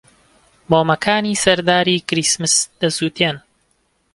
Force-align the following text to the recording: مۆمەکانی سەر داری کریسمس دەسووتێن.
مۆمەکانی 0.71 1.39
سەر 1.43 1.59
داری 1.69 2.05
کریسمس 2.09 2.55
دەسووتێن. 2.81 3.37